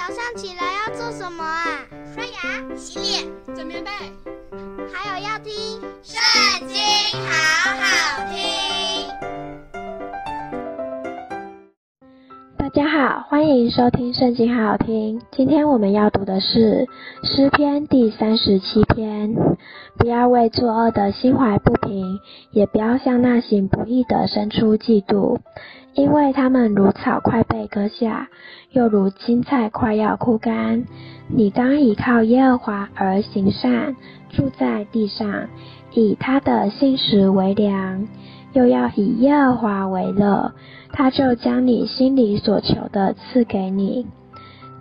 [0.00, 1.84] 早上起来要做什么啊？
[2.14, 3.22] 刷牙、洗脸、
[3.54, 3.90] 整棉被，
[4.90, 5.52] 还有要听
[6.02, 6.78] 《圣经》，
[7.20, 7.28] 好
[7.76, 8.40] 好听。
[12.56, 15.20] 大家好，欢迎收听《圣经》，好好听。
[15.32, 16.88] 今天我们要读的是
[17.22, 19.34] 诗篇第三十七篇。
[19.98, 22.20] 不要为作恶的心怀不平，
[22.52, 25.40] 也不要向那行不义的生出嫉妒。
[25.94, 28.28] 因为他们如草快被割下，
[28.70, 30.84] 又如青菜快要枯干。
[31.28, 33.96] 你当倚靠耶和华而行善，
[34.30, 35.48] 住在地上，
[35.92, 38.06] 以他的信实为粮，
[38.52, 40.52] 又要以耶和华为乐，
[40.92, 44.06] 他就将你心里所求的赐给你。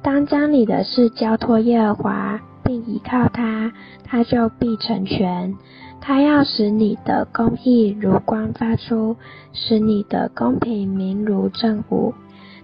[0.01, 3.73] 当将你的事交托耶和华，并倚靠他，
[4.05, 5.55] 他就必成全。
[6.01, 9.15] 他要使你的公义如光发出，
[9.53, 12.13] 使你的公平明如正午。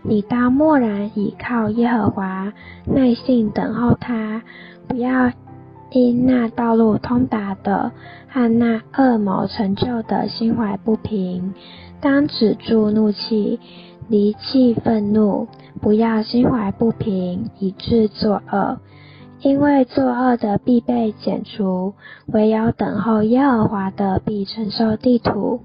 [0.02, 2.54] 你当默然倚靠耶和华，
[2.86, 4.42] 耐心等候他，
[4.88, 5.32] 不要
[5.92, 7.92] 因那道路通达的
[8.28, 11.54] 和那恶谋成就的心怀不平。
[12.02, 13.60] 当止住怒气，
[14.08, 15.48] 离弃愤怒，
[15.82, 18.78] 不要心怀不平，以致作恶。
[19.42, 21.94] 因为作恶的必被剪除，
[22.28, 25.62] 唯有等候耶和华的必承受地土。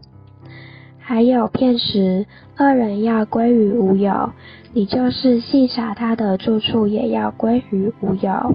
[0.98, 2.26] 还有片时，
[2.58, 4.32] 恶人要归于无有，
[4.72, 8.54] 你就是细查他的住处，也要归于无有。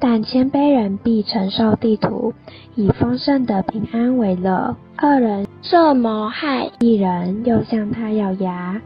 [0.00, 2.32] 但谦卑人必承受地土，
[2.74, 4.74] 以丰盛的平安为乐。
[5.00, 8.80] 恶人设谋害一人，又向他咬牙，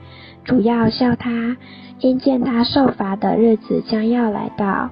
[0.45, 1.57] 主要笑他，
[2.01, 4.91] 因见他受罚的日子将要来到。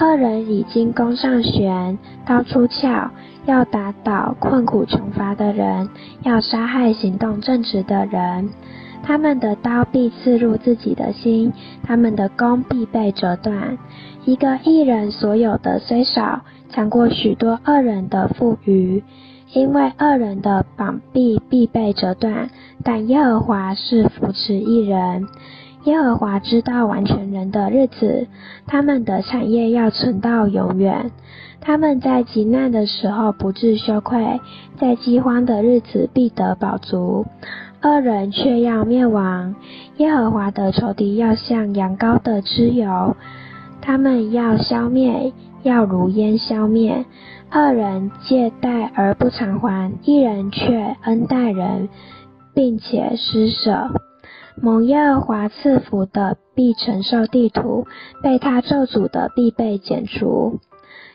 [0.00, 3.10] 恶人已经弓上弦，刀出鞘，
[3.46, 5.88] 要打倒困苦穷乏的人，
[6.22, 8.48] 要杀害行动正直的人。
[9.02, 13.76] 他们的刀必刺入自己的心，他们的弓必被折断。
[14.24, 19.02] 一个义人所有的虽少，强过许多恶人的富余，
[19.52, 22.50] 因为恶人的膀臂必被折断，
[22.84, 25.26] 但耶和华是扶持义人。
[25.84, 28.26] 耶和华知道完全人的日子，
[28.66, 31.10] 他们的产业要存到永远。
[31.60, 34.40] 他们在极难的时候不致羞愧，
[34.78, 37.26] 在饥荒的日子必得饱足。
[37.82, 39.54] 恶人却要灭亡，
[39.98, 43.16] 耶和华的仇敌要像羊羔的脂油，
[43.80, 47.04] 他们要消灭，要如烟消灭。
[47.52, 51.88] 恶人借贷而不偿还，一人却恩待人，
[52.52, 53.88] 并且施舍。
[54.62, 57.86] 蒙耶和华赐福的必承受地图，
[58.22, 60.58] 被他咒诅的必被剪除。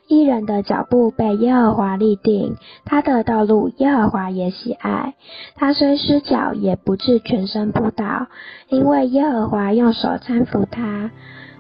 [0.08, 5.14] 义人的脚步被耶和华立定，他的道路耶和华也喜爱。
[5.56, 8.28] 他虽失脚，也不至全身仆倒，
[8.70, 11.10] 因为耶和华用手搀扶他。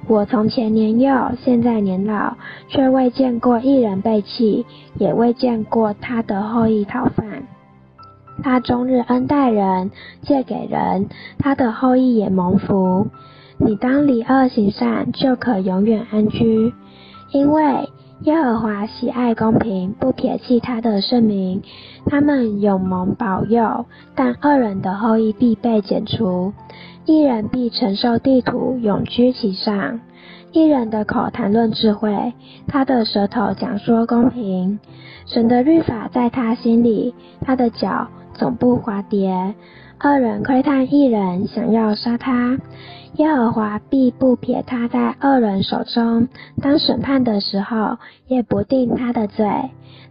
[0.08, 2.36] 我从前年幼，现在年老，
[2.68, 4.66] 却未见过义人被弃，
[5.00, 7.48] 也未见过他的后裔讨饭。
[8.42, 11.08] 他终日恩待人，借给人，
[11.38, 13.08] 他的后裔也蒙福。
[13.58, 16.74] 你当离恶行善，就可永远安居。
[17.32, 17.90] 因为
[18.22, 21.62] 耶和华喜爱公平，不撇弃他的圣名，
[22.06, 23.86] 他们永蒙保佑。
[24.16, 26.54] 但恶人的后裔必被剪除，
[27.06, 30.00] 义人必承受地土，永居其上。
[30.54, 32.34] 一人的口谈论智慧，
[32.68, 34.80] 他的舌头讲说公平。
[35.26, 38.08] 神的律法在他心里，他的脚。
[38.36, 39.54] 总不滑跌，
[40.00, 42.58] 二人窥探一人，想要杀他，
[43.16, 46.28] 耶和华必不撇他在恶人手中。
[46.62, 47.98] 当审判的时候，
[48.28, 49.46] 也不定他的罪。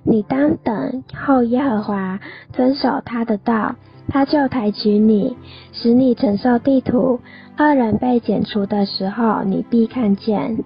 [0.04, 2.20] 你当等候耶和华，
[2.52, 3.74] 遵守他的道，
[4.08, 5.36] 他就抬举你，
[5.72, 7.20] 使你承受地图。
[7.58, 10.58] 恶人被剪除的时候，你必看见。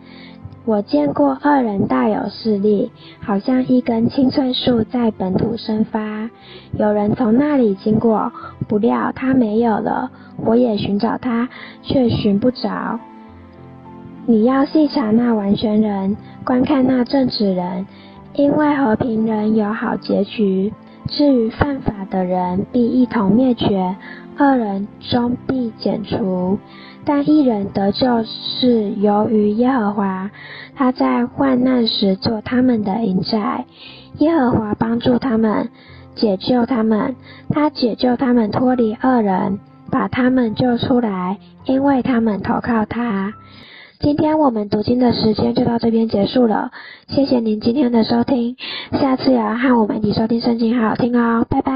[0.66, 2.90] 我见过恶人大有势力，
[3.20, 6.28] 好像一根青翠树在本土生发。
[6.76, 8.32] 有人从那里经过，
[8.66, 10.10] 不料他没有了。
[10.44, 11.48] 我也寻找他，
[11.82, 12.98] 却寻不着。
[14.26, 17.86] 你要细查那完全人，观看那正直人，
[18.34, 20.72] 因为和平人有好结局。
[21.06, 23.94] 至于犯法的人，必一同灭绝，
[24.38, 26.58] 二人终必剪除。
[27.04, 30.30] 但一人得救是由于耶和华，
[30.74, 33.64] 他在患难时做他们的营寨。
[34.18, 35.68] 耶和华帮助他们，
[36.16, 37.14] 解救他们，
[37.48, 39.60] 他解救他们脱离恶人，
[39.90, 43.32] 把他们救出来，因为他们投靠他。
[44.00, 46.72] 今天我们读经的时间就到这边结束了，
[47.06, 48.56] 谢谢您今天的收听，
[48.92, 51.75] 下次也要和我们一起收听圣经，好好听哦，拜拜。